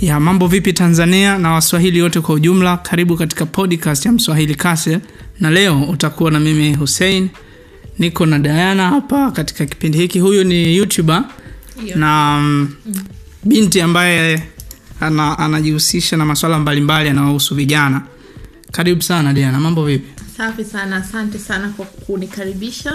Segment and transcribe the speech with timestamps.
[0.00, 5.00] ya mambo vipi tanzania na waswahili wote kwa ujumla karibu katika podcast ya mswahili castle
[5.40, 7.28] na leo utakuwa na mimi hussein
[7.98, 11.24] niko na diana hapa katika kipindi hiki huyu ni youtuber
[11.86, 11.96] Yo.
[11.96, 12.68] na mm,
[13.44, 14.42] binti ambaye
[15.00, 18.02] ana, anajihusisha na maswala mbalimbali yanayohusu vijana
[18.72, 22.92] karibu sana diana mambo vipi safi sana asante sana kwa kunikaribisha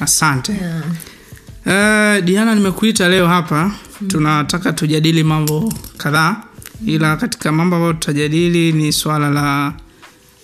[0.00, 0.82] asante yeah.
[1.66, 3.72] Uh, Diana nimekuita leo hapa.
[4.08, 6.42] Tunataka tujadili mambo kadhaa
[6.86, 9.72] ila katika mambo ambayo tutajadili ni swala la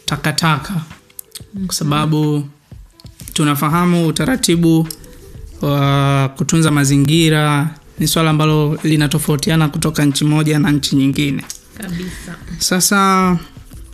[0.05, 0.75] takataka.
[1.67, 2.49] Kwa sababu
[3.33, 4.89] tunafahamu utaratibu
[5.63, 11.45] wa kutunza mazingira ni swala ambalo linatofautiana kutoka nchi moja na nchi nyingine.
[11.79, 12.37] Kabisa.
[12.59, 13.39] Sasa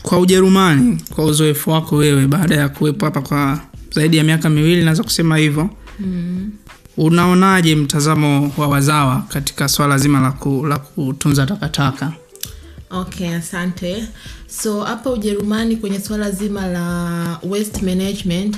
[0.03, 4.85] kwa ujerumani kwa uzoefu wako wewe baada ya kuwepo hapa kwa zaidi ya miaka miwili
[4.85, 5.71] naweza kusema hivyo
[6.01, 6.51] mm.
[6.97, 12.13] Unaonaje mtazamo wa wazawa katika swala zima la, ku, la kutunza takataka?
[12.91, 14.05] Okay asante.
[14.49, 18.57] So hapa ujerumani kwenye swala zima la waste management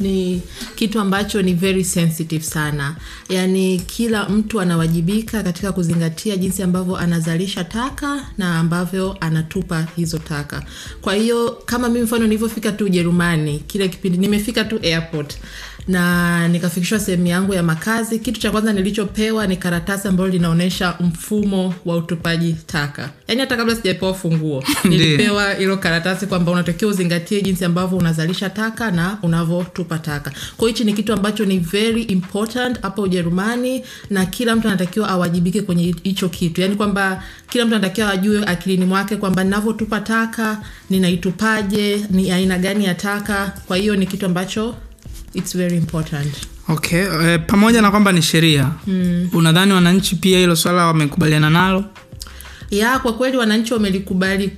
[0.00, 0.42] ni
[0.74, 2.96] kitu ambacho ni very sensitive sana.
[3.28, 10.62] Yaani kila mtu anawajibika katika kuzingatia jinsi ambavyo anazalisha taka na ambavyo anatupa hizo taka.
[11.00, 15.36] Kwa hiyo kama mimi mfano nilivyofika tu ujerumani kile kipindi nimefika tu airport
[15.88, 18.18] na nikafikishwa sehemu yangu ya makazi.
[18.18, 23.10] Kitu cha kwanza nilichopewa ni karatasi ambalo linaonyesha mfumo wa utupaji taka.
[23.28, 28.90] Yaani hata kabla sijapewa funguo nilipewa hilo karatasi kwamba unatakiwa uzingatie jinsi ambavyo unazalisha taka
[28.90, 30.32] na unavyotupa taka.
[30.56, 35.62] Kwao hichi ni kitu ambacho ni very important hapa ujerumani na kila mtu anatakiwa awajibike
[35.62, 36.60] kwenye hicho kitu.
[36.60, 40.58] Yaani kwamba kila mtu anatakiwa ajue akilini mwake kwamba ninavyotupa taka
[40.90, 43.52] ninaitupaje ni aina gani ya taka.
[43.66, 44.74] Kwa hiyo ni kitu ambacho
[45.34, 46.34] it's very important
[46.68, 49.28] okay e, pamoja na kwamba ni sheria mm.
[49.32, 51.84] unadhani wananchi pia hilo swala wamekubaliana nalo
[52.70, 54.50] ya kwa kweli wananchi wamelikubali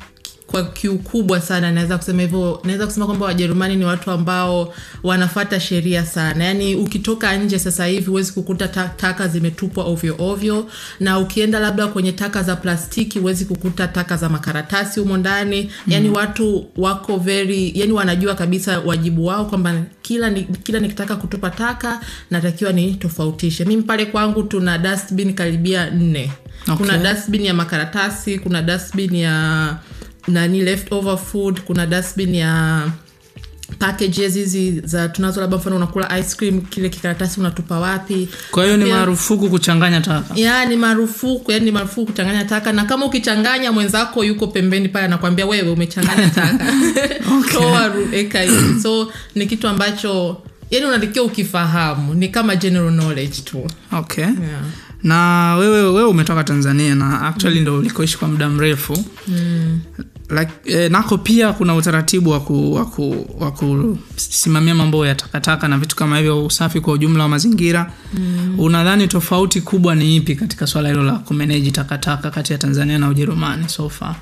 [0.47, 6.07] kwa kiukubwa sana naweza kusema hivyo naweza kusema kwamba wajerumani ni watu ambao wanafata sheria
[6.07, 10.67] sana yaani ukitoka nje sasa hivi huwezi kukuta ta- taka zimetupwa ovyo ovyo
[11.01, 15.92] na ukienda labda kwenye taka za plastiki huwezi kukuta taka za makaratasi humo ndani mm.
[15.92, 21.51] yaani watu wako very yaani wanajua kabisa wajibu wao kwamba kila ni, kila nikitaka kutupa
[21.51, 26.33] taka natakiwa ni tofautishe mimi pale kwangu tuna dustbin karibia nne
[26.69, 26.77] Okay.
[26.77, 29.77] kuna dustbin ya makaratasi kuna dustbin ya
[30.29, 32.83] nani leftover food kuna dustbin ya
[33.79, 38.29] packages hizi za tunazo labda mfano unakula ice cream kile kikaratasi unatupa wapi.
[38.51, 40.35] Kwa hiyo ni marufuku kuchanganya taka.
[40.35, 45.05] Ya ni marufuku yani ni marufuku kuchanganya taka na kama ukichanganya mwenzako yuko pembeni pale
[45.05, 46.67] anakwambia wewe umechanganya taka.
[47.53, 48.81] Toa eka hivi.
[48.81, 53.67] So ni kitu ambacho yani unatakiwa ukifahamu ni kama general knowledge tu.
[53.93, 54.25] Okay.
[54.25, 54.63] Yeah.
[55.03, 59.05] na wewe wewe umetoka tanzania na actually ndo ulikoishi kwa muda mrefu.
[59.29, 59.81] Mm.
[60.41, 65.69] Like, e, nako pia kuna utaratibu wa ku- wa ku- wa kusimamia mambo ya takataka
[65.69, 67.93] na vitu kama hivyo usafi kwa ujumla wa mazingira.
[68.15, 68.55] Mm.
[68.59, 73.09] unadhani tofauti kubwa ni ipi katika swala hilo la kumeneji takataka kati ya tanzania na
[73.09, 74.17] ujerumani so far?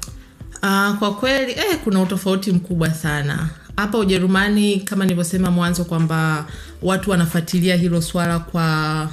[0.63, 3.49] Uh, kwa kweli eh, kuna utofauti mkubwa sana.
[3.77, 6.47] Hapa ujerumani kama nilivyosema mwanzo kwamba
[6.83, 9.09] watu wanafuatilia hilo swala kwa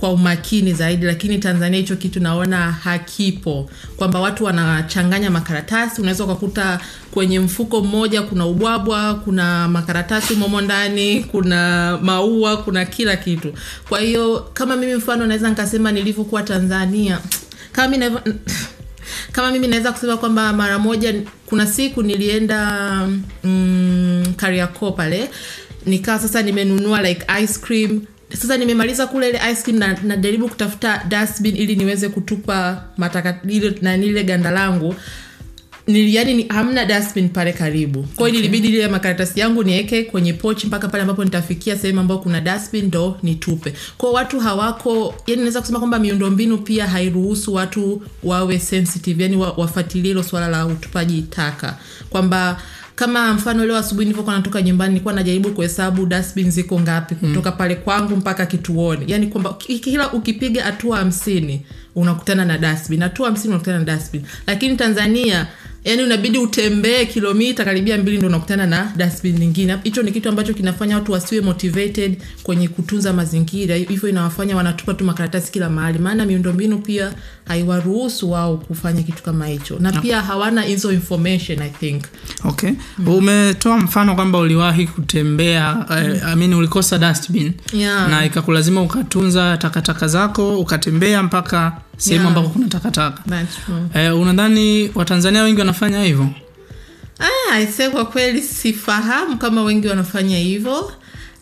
[0.00, 3.70] kwa umakini zaidi lakini tanzania hicho kitu naona hakipo.
[3.96, 6.80] Kwamba watu wanachanganya makaratasi unaweza ukakuta
[7.10, 13.54] kwenye mfuko mmoja kuna ubwabwa kuna makaratasi momo ndani kuna maua kuna kila kitu.
[13.88, 17.18] Kwa hiyo kama mimi mfano naweza nikasema nilivyokuwa tanzania
[17.72, 18.34] kama mimi navyo-
[19.32, 21.14] kama mimi naweza kusema kwamba mara moja
[21.46, 23.08] kuna siku nilienda
[23.44, 25.30] mm, Kariakoo pale
[25.86, 28.00] nikaa sasa nimenunua like ice cream
[28.32, 33.74] sasa nimemaliza kula ile ice cream na najaribu kutafuta dustbin ili niweze kutupa mataka ile
[33.82, 34.94] nani ile ganda langu.
[35.86, 38.02] Nili, yani ni, hamna dustbin pale karibu.
[38.16, 42.20] Kwa hiyo nilibidi ile makaratasi yangu niweke kwenye pochi mpaka pale ambapo nitafikia sehemu ambayo
[42.20, 43.72] kuna dustbin ndo nitupe.
[43.98, 49.52] Kwao watu hawako yani naweza kusema kwamba miundombinu pia hairuhusu watu wawe sensitive yani wa,
[49.52, 51.76] wafuatilie hilo swala la utupaji taka.
[52.10, 52.60] Kwamba
[53.00, 57.14] kama mfano leo asubuhi nilivyokuwa natoka nyumbani nilikuwa najaribu kuhesabu dustbin ziko ngapi.
[57.14, 59.04] Kutoka pale kwangu mpaka kituoni.
[59.08, 63.00] Yani kwamba kila ukipiga hatua hamsini unakutana na dustbin.
[63.02, 64.22] Hatua hamsini unakutana na dustbin.
[64.46, 65.46] Lakini tanzania
[65.84, 70.54] yani unabidi utembee kilomita karibia mbili ndo unakutana na dustbin nyingine hicho ni kitu ambacho
[70.54, 76.24] kinafanya watu wasiwe motivated kwenye kutunza mazingira hivyo inawafanya wanatupa tu makaratasi kila mahali maana
[76.26, 77.12] miundombinu pia
[77.44, 82.04] haiwaruhusu wao kufanya kitu kama hicho na pia hawana hizo information i think
[82.44, 83.08] okay mm.
[83.08, 86.16] umetoa mfano kwamba uliwahi kutembea mm.
[86.26, 88.10] I mean, ulikosa dustbin Yeah.
[88.10, 93.22] na ikakulazima ukatunza takataka zako ukatembea mpaka sehemu ambako kuna takataka.
[93.94, 96.28] Eh, unadhani watanzania wengi wanafanya hivyo?
[97.18, 100.92] Ah, aise, kwa kweli sifahamu kama wengi wanafanya hivyo.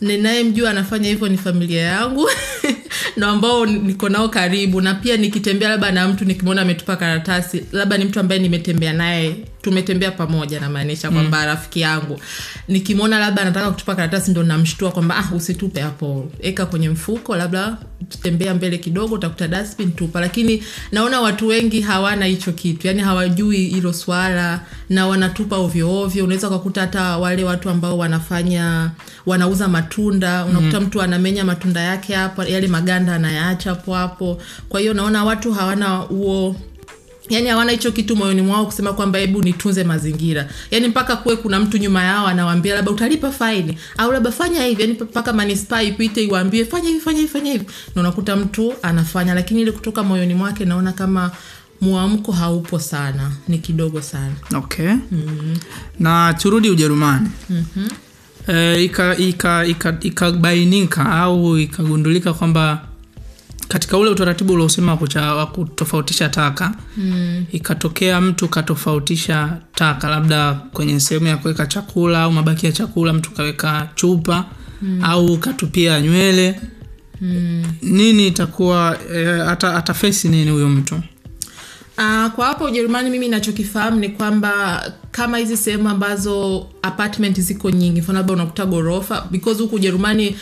[0.01, 2.29] Ninayemjua anafanya hivyo ni familia yangu
[3.17, 7.97] na ambao niko nao karibu, na pia nikitembea labda na mtu nikimwona ametupa karatasi, labda
[7.97, 12.19] ni mtu ambaye nimetembea naye, tumetembea pamoja, namaanisha kwamba rafiki yangu,
[12.67, 17.77] nikimwona labda anataka kutupa karatasi, ndo namshtua kwamba ah, usitupe hapo, eka kwenye mfuko, labda
[18.21, 20.19] tembea mbele kidogo, utakuta dustbin, tupa.
[20.21, 24.59] Lakini naona watu wengi hawana hicho kitu, yani hawajui hilo swala
[24.89, 26.23] na wanatupa ovyo ovyo.
[26.23, 28.91] Unaweza ukakuta hata wale watu ambao wanafanya
[29.25, 34.41] wanauza matunda, unakuta mtu anamenya matunda yake hapo, yale maganda anayaacha hapo hapo.
[34.69, 36.55] Kwa hiyo naona watu hawana huo
[37.29, 40.47] yani hawana hicho kitu moyoni mwao kusema kwamba hebu nitunze mazingira.
[40.71, 44.81] Yani mpaka kuwe kuna mtu nyuma yao anawambia labda utalipa faini au labda fanya hivi
[44.81, 47.65] yani mpaka manispaa ipite iwaambie fanya hivi fanya hivi fanya hivi.
[47.95, 51.31] Na unakuta mtu anafanya lakini ile kutoka moyoni mwake naona kama
[51.81, 54.33] mwamko haupo sana ni kidogo sana.
[54.55, 54.91] Okay.
[55.99, 57.29] Na turudi ujerumani
[58.47, 60.31] e, ikabainika ika, ika,
[60.91, 62.81] ika au ikagundulika kwamba
[63.67, 67.45] katika ule utaratibu uliosema wa wa kutofautisha taka mm.
[67.51, 73.31] ikatokea mtu katofautisha taka labda kwenye sehemu ya kuweka chakula au mabaki ya chakula mtu
[73.31, 74.45] kaweka chupa
[74.81, 74.99] mm.
[75.03, 76.59] au katupia nywele
[77.21, 77.63] mm.
[77.81, 81.01] nini itakuwa e, ata, atafesi nini huyo mtu
[81.99, 88.01] Uh, kwa hapo Ujerumani mimi nachokifahamu ni kwamba kama hizi sehemu ambazo apartment ziko nyingi,
[88.01, 90.35] mfano labda unakuta ghorofa because huku Ujerumani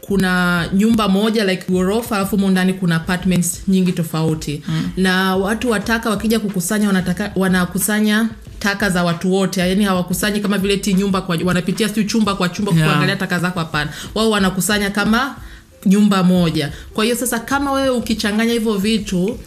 [0.00, 4.90] kuna nyumba moja like ghorofa alafu humo ndani kuna apartments nyingi tofauti mm.
[4.96, 8.28] na watu wataka wakija kukusanya wanataka, wanakusanya
[8.58, 12.48] taka za watu wote yani hawakusanyi kama vile ti nyumba kwa wanapitia siu chumba kwa
[12.48, 12.88] chumba Yeah.
[12.88, 15.34] kuangalia taka zako hapana wao wanakusanya kama
[15.86, 19.38] nyumba moja kwa hiyo sasa kama wewe ukichanganya hivyo vitu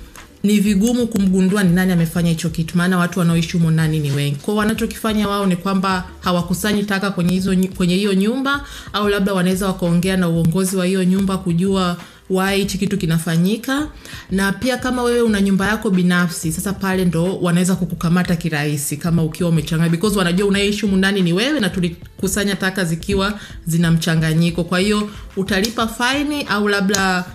[0.45, 4.35] ni vigumu kumgundua ni nani amefanya hicho kitu maana watu wanaoishi humo ndani ni wengi.
[4.35, 9.67] Kwao wanachokifanya wao ni kwamba hawakusanyi taka kwenye hizo kwenye hiyo nyumba au labda wanaweza
[9.67, 11.97] wakaongea na uongozi wa hiyo nyumba kujua
[12.29, 13.87] why hichi kitu kinafanyika.
[14.31, 19.23] Na pia kama wewe una nyumba yako binafsi sasa pale ndo wanaweza kukukamata kirahisi kama
[19.23, 24.63] ukiwa umechanganya because wanajua unayeishi humu ndani ni wewe na tulikusanya taka zikiwa zina mchanganyiko.
[24.63, 27.25] Kwa hiyo utalipa faini au labda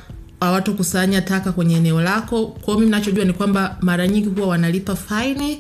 [0.41, 5.59] hawatokusanya taka kwenye eneo lako kwao mimi nachojua ni kwamba mara nyingi huwa wanalipa faini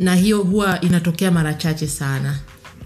[0.00, 2.38] na hiyo huwa inatokea mara chache sana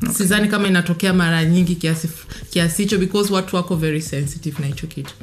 [0.03, 0.15] okay.
[0.15, 2.09] sidhani kama inatokea mara nyingi kiasi
[2.51, 5.15] kiasi hicho because watu wako very sensitive na hicho kitu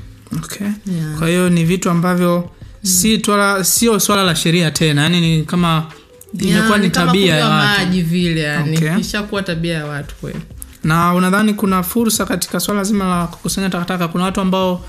[0.43, 0.67] okay.
[0.97, 1.17] Yeah.
[1.19, 2.49] kwa hiyo ni vitu ambavyo
[2.81, 5.85] si twala, sio swala la sheria tena yani ni kama
[6.39, 8.97] imekuwa ni tabia ya watu maji vile yani Okay.
[8.99, 10.39] ishakuwa tabia ya watu kweli
[10.83, 14.85] na unadhani kuna fursa katika swala zima la kukusanya takataka kuna watu ambao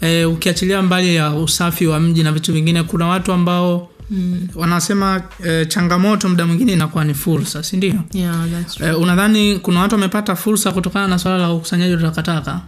[0.00, 4.48] e, ukiachilia mbali ya usafi wa mji na vitu vingine kuna watu ambao mm.
[4.54, 7.94] wanasema e, changamoto muda mwingine inakuwa ni fursa si ndio?
[8.12, 8.46] Yeah,
[8.80, 12.60] e, unadhani kuna watu wamepata fursa kutokana na swala la ukusanyaji wa takataka?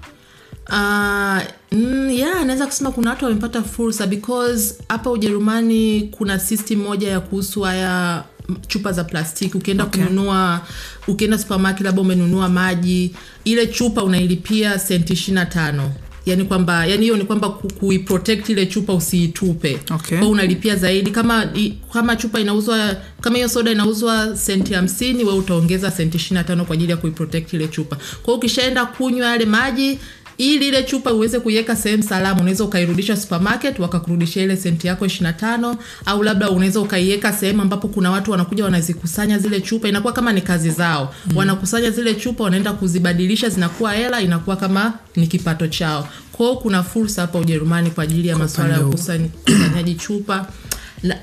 [0.68, 1.42] Uh,
[1.78, 7.20] mm, yeah, naweza kusema kuna watu wamepata fursa because hapa Ujerumani kuna system moja ya
[7.20, 8.22] kuhusu haya
[8.68, 9.56] chupa za plastiki.
[9.56, 10.02] Ukienda Okay.
[10.04, 10.60] kununua
[11.08, 13.14] ukienda supermarket labda umenunua maji
[13.44, 15.92] ile chupa unailipia senti ishiri na tano
[16.26, 19.78] yani kwamba yani hiyo ni kwamba kuiprotect ile chupa usiitupe.
[19.94, 20.20] Okay.
[20.20, 25.90] Unalipia zaidi kama i- kama chupa inauzwa kama hiyo soda inauzwa senti hamsini we utaongeza
[25.90, 27.96] senti ishiri na tano kwa ajili ya kuiprotect ile chupa.
[28.22, 29.98] Kwao ukishaenda kunywa yale maji
[30.38, 35.76] ili ile chupa uweze kuiweka sehemu salama unaweza ukairudisha supermarket wakakurudishia ile senti yako 25
[36.06, 39.88] au labda unaweza ukaiweka sehemu ambapo kuna watu wanakuja wanazikusanya zile chupa.
[39.88, 41.14] Inakuwa kama ni kazi zao.
[41.26, 41.36] Mm.
[41.36, 47.20] wanakusanya zile chupa wanaenda kuzibadilisha zinakuwa hela inakuwa kama ni kipato chao kwao kuna fursa
[47.22, 50.46] hapa ujerumani kwa ajili ya masuala ya ukusanyaji chupa
[51.02, 51.16] na,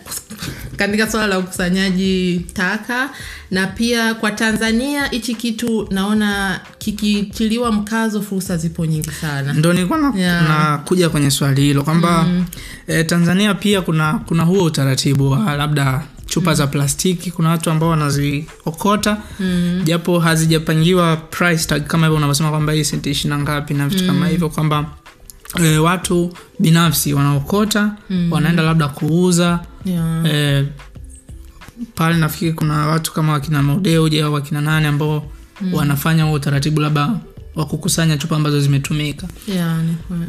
[0.78, 3.10] katika swala la ukusanyaji taka
[3.52, 10.00] na pia kwa tanzania hichi kitu naona kikitiliwa mkazo fursa zipo nyingi sana ndo nilikuwa
[10.00, 10.50] na, Yeah.
[10.50, 12.46] nakuja kwenye swali hilo kwamba mm.
[12.88, 16.58] eh, tanzania pia kuna kuna huo utaratibu wa labda chupa mm.
[16.58, 19.82] za plastiki kuna watu ambao wanaziokota mm.
[19.84, 24.08] japo hazijapangiwa price tag kama hivyo unavyosema kwamba hii senti ishina ngapi na vitu mm.
[24.08, 24.86] kama hivyo kwamba
[25.56, 28.32] e, watu binafsi wanaokota mm.
[28.32, 30.26] wanaenda labda kuuza yeah.
[30.26, 30.66] e,
[31.96, 35.74] pale nafikiri kuna watu kama wakina Maudeuje au wakina nane ambao mm.
[35.74, 37.10] wanafanya huo utaratibu labda
[37.56, 39.78] wa kukusanya chupa ambazo zimetumika Yeah,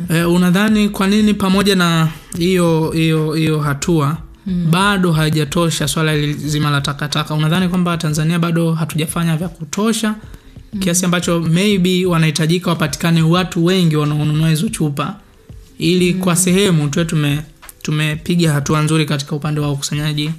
[0.08, 2.08] e, unadhani kwa nini pamoja na
[2.38, 4.70] hiyo hiyo hiyo hatua mm.
[4.70, 10.14] bado haijatosha swala zima la takataka unadhani kwamba tanzania bado hatujafanya vya kutosha
[10.72, 10.80] mm.
[10.80, 15.16] kiasi ambacho maybe wanahitajika wapatikane watu wengi wanaonunua hizo chupa
[15.78, 16.20] ili mm.
[16.20, 17.42] kwa sehemu tuwe tume
[17.82, 20.30] tumepiga hatua nzuri katika upande wa ukusanyaji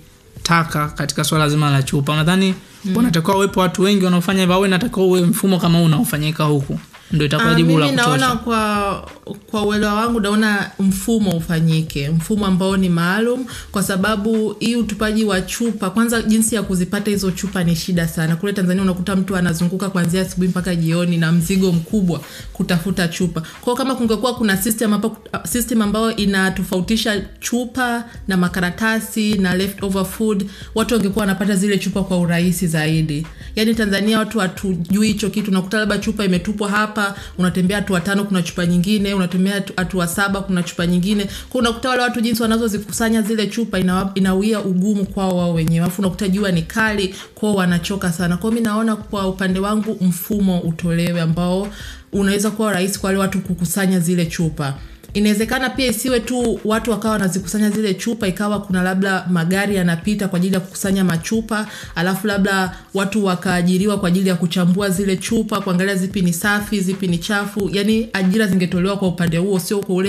[0.44, 2.54] taka katika swala zima la chupa nadhani
[2.86, 2.98] mm.
[2.98, 6.80] unatakiwa uwepo watu wengi wanaofanya hivyo au inatakiwa uwe mfumo kama huu unaofanyika huku
[7.14, 8.08] ndo itakuwa Ah, jibu la kutosha.
[8.08, 9.10] naona kwa
[9.52, 15.42] kwa uelewa wangu naona mfumo ufanyike mfumo ambao ni maalum kwa sababu hii utupaji wa
[15.42, 18.36] chupa kwanza jinsi ya kuzipata hizo chupa ni shida sana.
[18.36, 22.22] Kule tanzania unakuta mtu anazunguka kuanzia asubuhi mpaka jioni na mzigo mkubwa
[22.54, 23.44] kutafuta chupa.
[23.62, 30.46] Kwa kama kungekuwa kuna system, ambapo, system ambayo inatofautisha chupa na makaratasi na leftover food
[30.76, 33.28] watu wangekuwa wanapata zile chupa kwa urahisi zaidi.
[33.56, 37.01] Yaani tanzania watu hatujui hicho kitu nakuta labda chupa imetupwa hapa
[37.38, 41.28] unatembea hatua tano kuna chupa nyingine unatembea hatu- hatua saba kuna chupa nyingine.
[41.50, 45.86] Kwa unakuta wale watu jinsi wanazozikusanya zile chupa inawa- inawia ugumu kwao wao wenyewe.
[45.86, 48.38] Alafu unakuta jua ni kali kwao wanachoka sana.
[48.38, 51.68] Kwao mi naona kwa upande wangu mfumo utolewe ambao
[52.14, 54.74] unaweza kuwa rahisi kwa wale watu kukusanya zile chupa
[55.14, 60.38] inawezekana pia isiwe tu watu wakawa wanazikusanya zile chupa ikawa kuna labda magari yanapita kwa
[60.40, 65.96] ajili ya kukusanya machupa alafu labda watu wakaajiriwa kwa ajili ya kuchambua zile chupa kuangalia
[65.96, 67.70] zipi ni safi zipi ni chafu.
[67.74, 70.06] Yani ajira zingetolewa kwa upande huo sio kwa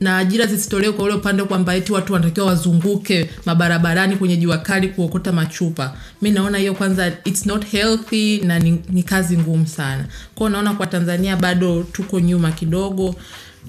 [0.00, 4.88] na ajira zisitolewe kwa ule upande kwamba eti watu wanatakiwa wazunguke mabarabarani kwenye jua kali
[4.88, 5.96] kuokota machupa.
[6.22, 10.04] Mi naona hiyo kwanza its not healthy na ni, ni kazi ngumu sana.
[10.34, 13.14] Kwao naona kwa tanzania bado tuko nyuma kidogo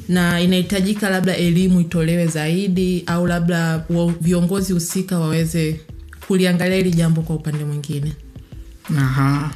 [0.09, 3.83] na inahitajika labda elimu itolewe zaidi au labda
[4.21, 5.79] viongozi husika waweze
[6.27, 8.13] kuliangalia hili jambo kwa upande mwingine.
[8.97, 9.51] Aha.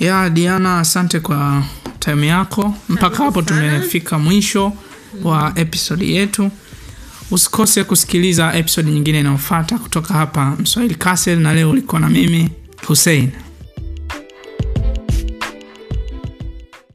[0.00, 1.64] ya diana asante kwa
[1.98, 2.74] time yako.
[2.88, 4.72] Mpaka hapo tumefika mwisho
[5.24, 6.50] wa episodi yetu.
[7.30, 12.50] Usikose kusikiliza episodi nyingine inayofata kutoka hapa mswahili castle na leo ulikuwa na mimi
[12.86, 13.30] hussein